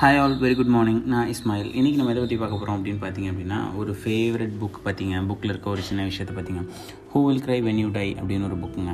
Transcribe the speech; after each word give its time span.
Hi 0.00 0.18
all 0.22 0.34
very 0.42 0.56
good 0.58 0.72
morning 0.74 1.00
நான் 1.12 1.30
இஸ்மாயில். 1.32 1.70
இன்றைக்கி 1.78 1.98
நம்ம 1.98 2.12
எதை 2.12 2.20
பற்றி 2.22 2.36
பார்க்க 2.40 2.58
போகிறோம் 2.58 2.76
அப்படின்னு 2.76 3.00
பார்த்தீங்க 3.04 3.28
அப்படின்னா 3.32 3.58
ஒரு 3.80 3.92
ஃபேவரட் 4.00 4.54
புக் 4.60 4.78
பார்த்தீங்க. 4.84 5.14
புக்கில் 5.30 5.52
இருக்க 5.52 5.68
ஒரு 5.74 5.82
சின்ன 5.88 6.04
விஷயத்தை 6.10 6.34
பார்த்தீங்க. 6.36 6.62
Who 7.12 7.20
will 7.24 7.42
cry 7.46 7.58
when 7.68 7.80
you 7.82 7.88
die 7.96 8.06
அப்படின்னு 8.20 8.48
ஒரு 8.50 8.58
புக்குங்க 8.62 8.92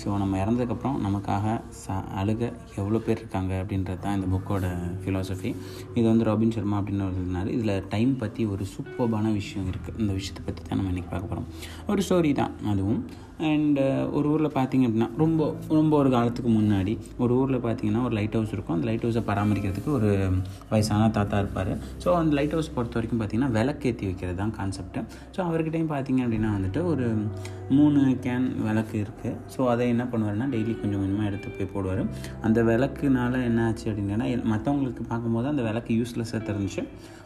ஸோ 0.00 0.08
நம்ம 0.20 0.34
இறந்ததுக்கப்புறம் 0.42 0.96
நமக்காக 1.06 1.46
ச 1.82 1.96
அழுக 2.20 2.42
எவ்வளோ 2.80 2.98
பேர் 3.06 3.20
இருக்காங்க 3.22 3.52
அப்படின்றது 3.62 4.00
தான் 4.04 4.16
இந்த 4.18 4.28
புக்கோட 4.34 4.66
ஃபிலாசபி 5.02 5.50
இது 5.96 6.06
வந்து 6.10 6.26
ராபின் 6.28 6.54
சர்மா 6.56 6.76
அப்படின்னு 6.80 7.04
ஒரு 7.08 7.16
இருந்தார் 7.20 7.50
இதில் 7.56 7.74
டைம் 7.94 8.12
பற்றி 8.22 8.44
ஒரு 8.54 8.64
சூப்பர்பான 8.74 9.32
விஷயம் 9.40 9.68
இருக்குது 9.72 10.00
இந்த 10.04 10.12
விஷயத்தை 10.18 10.44
பற்றி 10.46 10.62
தான் 10.68 10.78
நம்ம 10.80 10.92
இன்றைக்கி 10.92 11.10
பார்க்க 11.12 11.32
போகிறோம் 11.32 11.48
ஒரு 11.92 12.02
ஸ்டோரி 12.08 12.32
தான். 12.40 12.54
அதுவும் 12.72 13.00
அண்ட் 13.50 13.78
uh, 13.78 14.02
ஒரு 14.16 14.26
ஊரில் 14.32 14.54
பார்த்தீங்க 14.56 14.84
அப்படின்னா 14.88 15.08
ரொம்ப 15.22 15.40
ரொம்ப 15.78 15.92
ஒரு 16.00 16.10
காலத்துக்கு 16.14 16.50
முன்னாடி 16.58 16.94
ஒரு 17.22 17.32
ஊரில் 17.40 17.58
பார்த்தீங்கன்னா 17.66 18.02
ஒரு 18.08 18.14
லைட் 18.18 18.36
ஹவுஸ் 18.38 18.52
இருக்கும். 18.56 18.76
அந்த 18.76 18.86
லைட் 18.90 19.04
ஹவுஸை 19.06 19.22
பராமரிக்கிறதுக்கு 19.30 19.90
ஒரு 19.98 20.10
வயசான 20.72 21.08
தாத்தா 21.16 21.38
இருப்பார். 21.42 21.72
ஸோ 22.04 22.08
அந்த 22.20 22.32
லைட் 22.38 22.54
ஹவுஸ் 22.56 22.72
பொறுத்த 22.76 22.98
வரைக்கும் 22.98 23.20
பார்த்தீங்கன்னா 23.22 23.52
விளக்கேற்றி 23.58 24.06
வைக்கிறது 24.10 24.38
தான் 24.42 24.54
கான்செப்ட்டு 24.58 25.02
ஸோ 25.36 25.40
அவர்கிட்டையும் 25.48 25.92
பார்த்தீங்க 25.94 26.20
அப்படின்னா 26.26 26.50
வந்துட்டு 26.58 26.82
ஒரு 26.92 27.06
மூணு 27.76 28.00
கேன் 28.26 28.48
விளக்கு 28.68 28.96
இருக்குது 29.04 29.36
ஸோ 29.54 29.60
அதை 29.72 29.86
என்ன 29.94 30.06
பண்ணுவாருன்னா 30.12 30.48
டெய்லி 30.54 30.74
கொஞ்சம் 30.80 31.02
கொஞ்சமாக 31.02 31.28
எடுத்து 31.30 31.50
போய் 31.56 31.72
போடுவார். 31.74 32.02
அந்த 32.48 32.58
விளக்குனால 32.70 33.42
என்ன 33.48 33.66
ஆச்சு 33.68 33.86
அப்படின்னா 33.92 34.28
மற்றவங்களுக்கு 34.52 35.04
பார்க்கும்போது 35.12 35.48
அந்த 35.52 35.62
விளக்கு 35.68 35.92
யூஸ்லெஸ்ஸாக 36.00 36.42
தெரிஞ்சிச்சு. 36.48 36.84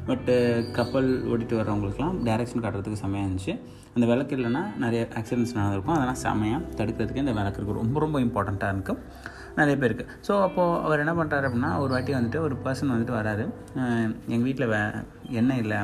பட்டு 0.09 0.35
கப்பல் 0.77 1.11
ஓட்டிட்டு 1.31 1.59
வர்றவங்களுக்குலாம் 1.61 2.17
டேரெக்ஷன் 2.29 2.63
காட்டுறதுக்கு 2.65 3.03
செம்மையாக 3.03 3.27
இருந்துச்சு. 3.27 3.55
அந்த 3.95 4.07
விளக்கு 4.11 4.35
இல்லைன்னா 4.37 4.63
நிறைய 4.83 5.03
ஆக்சிடென்ட்ஸ் 5.19 5.55
நடந்திருக்கும். 5.59 5.99
அதெல்லாம் 6.07 6.25
செமையாக 6.27 6.61
தடுக்கிறதுக்கு 6.79 7.23
இந்த 7.23 7.33
விளக்கு 7.37 7.59
இருக்குது 7.59 7.81
ரொம்ப 7.83 7.97
ரொம்ப 8.05 8.17
இம்பார்ட்டண்ட்டாக 8.27 8.75
இருக்கும் 8.75 9.01
நிறைய 9.59 9.77
பேருக்கு 9.83 10.05
ஸோ 10.27 10.33
அப்போது 10.47 10.79
அவர் 10.87 11.03
என்ன 11.05 11.13
பண்ணுறாரு 11.19 11.47
அப்படின்னா 11.49 11.71
ஒரு 11.83 11.91
வாட்டி 11.95 12.13
வந்துட்டு 12.17 12.41
ஒரு 12.47 12.55
பர்சன் 12.65 12.93
வந்துட்டு 12.95 13.15
வராரு. 13.19 13.45
எங்கள் 14.35 14.47
வீட்டில் 14.49 14.71
வே 14.73 14.81
எண்ணெய் 15.41 15.63
இல்லை. 15.65 15.79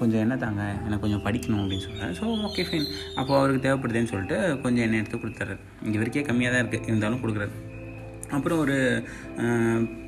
கொஞ்சம் 0.00 0.20
எண்ணெய் 0.24 0.42
தாங்க. 0.44 0.62
எனக்கு 0.86 1.04
கொஞ்சம் 1.06 1.24
படிக்கணும் 1.26 1.62
அப்படின்னு 1.62 1.86
சொல்கிறாரு 1.86 2.18
ஸோ 2.20 2.26
ஓகே 2.48 2.64
ஃபைன் 2.70 2.88
அப்போது 3.18 3.38
அவருக்கு 3.40 3.64
தேவைப்படுதுன்னு 3.68 4.12
சொல்லிட்டு 4.14 4.38
கொஞ்சம் 4.66 4.86
எண்ணெய் 4.86 5.02
எடுத்து 5.02 5.22
கொடுத்துறாரு. 5.24 5.56
இங்கே 5.86 6.00
வரைக்கே 6.02 6.26
கம்மியாக 6.30 6.54
தான் 6.56 6.64
இருக்குது 6.64 6.88
இருந்தாலும் 6.92 7.22
கொடுக்குறாரு. 7.24 7.54
அப்புறம் 8.36 8.58
ஒரு 8.64 8.76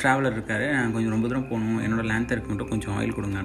ட்ராவலர் 0.00 0.36
இருக்கார். 0.36 0.66
நான் 0.76 0.94
கொஞ்சம் 0.94 1.14
ரொம்ப 1.14 1.26
தூரம் 1.30 1.50
போகணும். 1.50 1.78
என்னோடய 1.86 2.10
லேந்தருக்கு 2.10 2.50
மட்டும் 2.52 2.72
கொஞ்சம் 2.72 2.96
ஆயில் 2.98 3.16
கொடுங்க 3.18 3.38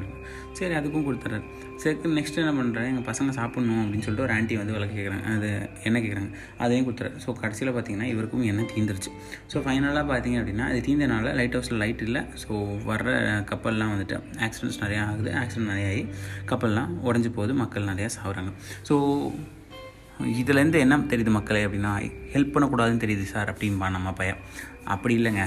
சரி 0.58 0.74
அதுக்கும் 0.80 1.06
கொடுத்துட்றாரு 1.06 1.46
சரி 1.82 2.10
நெக்ஸ்ட் 2.18 2.38
என்ன 2.42 2.52
பண்ணுறேன் 2.58 2.88
எங்கள் 2.92 3.06
பசங்க 3.08 3.32
சாப்பிட்ணும் 3.38 3.80
அப்படின்னு 3.82 4.06
சொல்லிட்டு 4.06 4.26
ஒரு 4.26 4.34
ஆண்டி 4.36 4.56
வந்து 4.60 4.76
விளக்கு 4.76 4.96
கேட்குறாங்க 4.98 5.26
அது 5.38 5.50
என்ன 5.88 5.98
கேட்குறாங்க 6.04 6.30
அதையும் 6.64 6.86
கொடுத்துறாரு. 6.88 7.18
ஸோ 7.24 7.34
கடைசியில் 7.42 7.72
பார்த்தீங்கன்னா 7.76 8.08
இவருக்கும் 8.14 8.46
எண்ணெய் 8.52 8.70
தீந்துருச்சு. 8.74 9.12
ஸோ 9.54 9.64
ஃபைனலாக 9.66 10.06
பார்த்தீங்க 10.12 10.38
அப்படின்னா 10.42 10.68
அது 10.72 10.80
தீந்தனால 10.88 11.34
லைட் 11.40 11.58
ஹவுஸில் 11.58 11.82
லைட் 11.84 12.04
இல்லை. 12.08 12.22
ஸோ 12.44 12.54
வர்ற 12.90 13.18
கப்பல்லாம் 13.52 13.92
வந்துட்டு 13.96 14.18
ஆக்சிடென்ட்ஸ் 14.48 14.82
நிறையா 14.86 15.04
ஆகுது. 15.10 15.34
ஆக்சிடென்ட் 15.42 15.72
நிறையா 15.74 15.90
ஆகி 15.94 16.06
கப்பல்லாம் 16.52 16.94
உடஞ்சி 17.10 17.32
போகுது. 17.40 17.56
மக்கள் 17.64 17.92
நிறையா 17.92 18.10
சாகுறாங்க 18.18 18.54
ஸோ 18.90 18.98
இதுலேருந்து 20.20 20.78
என்ன 20.86 20.98
தெரியுது 21.14 21.32
மக்களே 21.38 21.66
அப்படின்னா 21.66 21.94
ஹெல்ப் 22.36 22.54
பண்ணக்கூடாதுன்னு 22.54 23.04
தெரியுது 23.04 23.26
சார் 23.34 23.52
அப்படின்பா 23.54 23.90
நம்ம 23.96 24.12
பையன் 24.12 24.40
அப்படி 24.94 25.14
இல்லைங்க. 25.20 25.44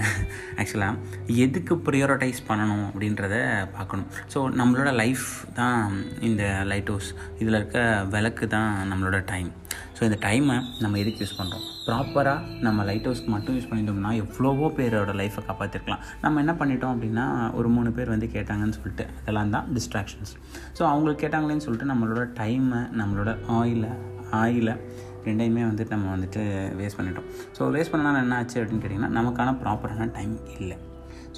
ஆக்சுவலாக 0.60 0.96
எதுக்கு 1.44 1.74
ப்ரியோரிட்டைஸ் 1.86 2.40
பண்ணணும் 2.48 2.84
அப்படின்றத 2.88 3.34
பார்க்கணும். 3.76 4.08
ஸோ 4.32 4.38
நம்மளோட 4.60 4.90
லைஃப் 4.94 5.26
தான் 5.54 5.80
இந்த 6.20 6.64
லைட் 6.70 6.90
ஹவுஸ் 6.92 7.10
இதில் 7.38 7.58
இருக்க 7.60 8.06
விளக்கு 8.14 8.46
தான் 8.48 8.72
நம்மளோட 8.90 9.20
டைம் 9.32 9.50
ஸோ 9.98 10.02
இந்த 10.08 10.18
டைமை 10.26 10.56
நம்ம 10.82 10.98
எதுக்கு 11.02 11.22
யூஸ் 11.24 11.38
பண்ணுறோம் 11.38 11.64
ப்ராப்பராக 11.86 12.58
நம்ம 12.66 12.84
லைட் 12.88 13.06
ஹவுஸ்க்கு 13.08 13.32
மட்டும் 13.34 13.54
யூஸ் 13.56 13.70
பண்ணிட்டோம்னா 13.70 14.12
எவ்வளவோ 14.22 14.68
பேரோட 14.78 15.14
லைஃப்பை 15.20 15.42
காப்பாற்றிருக்கலாம் 15.48 16.02
நம்ம 16.24 16.40
என்ன 16.40 16.52
பண்ணிட்டோம் 16.60 16.94
அப்படின்னா 16.94 17.54
ஒரு 17.60 17.68
மூணு 17.68 17.92
பேர் 17.92 18.14
வந்து 18.14 18.28
கேட்டாங்கன்னு 18.36 18.76
சொல்லிட்டு 18.80 19.06
அதெல்லாம் 19.22 19.54
தான் 19.56 19.68
டிஸ்ட்ராக்ஷன்ஸ் 19.78 20.34
ஸோ 20.78 20.84
அவங்களுக்கு 20.92 21.24
கேட்டாங்களேன்னு 21.24 21.66
சொல்லிட்டு 21.68 21.92
நம்மளோட 21.94 22.24
டைமை 22.42 22.82
நம்மளோட 23.02 23.32
ஆயிலை 23.48 23.92
ஆயிலை 24.30 24.74
ரெண்டையுமே 25.24 25.62
வந்துட்டு 25.70 25.90
நம்ம 25.90 26.16
வந்துட்டு 26.16 26.42
வேஸ்ட் 26.80 26.98
பண்ணிட்டோம். 26.98 27.28
ஸோ 27.58 27.62
வேஸ்ட் 27.76 27.92
பண்ணனால 27.94 28.22
என்ன 28.24 28.36
ஆச்சு 28.36 28.60
அப்படின்னு 28.60 28.82
கேட்டிங்கன்னா 28.82 29.12
நமக்கான 29.18 29.54
ப்ராப்பரான 29.62 30.10
டைம் 30.12 30.36
இல்லை. 30.58 30.76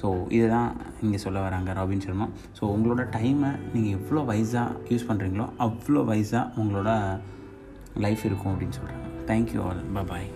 ஸோ 0.01 0.27
இதுதான் 0.29 0.69
இங்கே 1.01 1.17
சொல்ல 1.17 1.39
வராங்க 1.41 1.73
ராபின் 1.73 2.03
சர்மா. 2.05 2.27
ஸோ 2.59 2.63
உங்களோட 2.75 3.03
டைமை 3.15 3.51
நீங்கள் 3.73 3.95
எவ்வளோ 3.99 4.21
வைஸாக 4.31 4.77
யூஸ் 4.89 5.07
பண்ணுறீங்களோ 5.09 5.47
அவ்வளோ 5.67 6.03
வைஸாக 6.11 6.45
உங்களோட 6.61 6.91
லைஃப் 8.05 8.25
இருக்கும் 8.25 8.53
அப்படின்னு 8.53 8.77
சொல்கிறாங்க 8.79 9.07
தேங்க்யூ 9.31 9.61
ஆல் 9.67 10.05
பாய் 10.11 10.29